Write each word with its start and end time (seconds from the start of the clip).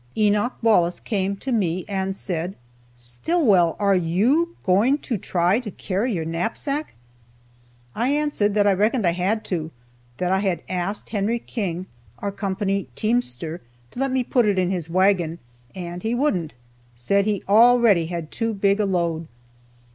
Enoch 0.17 0.55
Wallace 0.63 0.99
came 0.99 1.35
to 1.35 1.51
me 1.51 1.85
and 1.87 2.15
said: 2.15 2.55
"Stillwell, 2.95 3.75
are 3.77 3.93
you 3.93 4.55
going 4.63 4.97
to 4.97 5.15
try 5.15 5.59
to 5.59 5.69
carry 5.69 6.11
your 6.13 6.25
knapsack?" 6.25 6.95
I 7.93 8.07
answered 8.09 8.55
that 8.55 8.65
I 8.65 8.73
reckoned 8.73 9.05
I 9.05 9.11
had 9.11 9.45
to, 9.45 9.69
that 10.17 10.31
I 10.31 10.39
had 10.39 10.63
asked 10.67 11.11
Hen. 11.11 11.37
King 11.45 11.85
(our 12.17 12.31
company 12.31 12.87
teamster) 12.95 13.61
to 13.91 13.99
let 13.99 14.09
me 14.11 14.23
put 14.23 14.47
it 14.47 14.57
in 14.57 14.71
his 14.71 14.89
wagon, 14.89 15.37
and 15.75 16.01
he 16.01 16.15
wouldn't, 16.15 16.55
said 16.95 17.25
he 17.27 17.43
already 17.47 18.07
had 18.07 18.31
too 18.31 18.55
big 18.55 18.79
a 18.79 18.85
load. 18.85 19.27